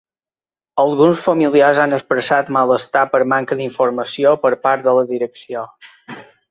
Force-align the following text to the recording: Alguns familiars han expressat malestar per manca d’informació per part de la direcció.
Alguns 0.83 1.21
familiars 1.25 1.81
han 1.83 1.93
expressat 1.99 2.49
malestar 2.57 3.05
per 3.15 3.23
manca 3.35 3.61
d’informació 3.61 4.35
per 4.47 4.57
part 4.67 4.89
de 4.91 5.01
la 5.01 5.09
direcció. 5.17 5.69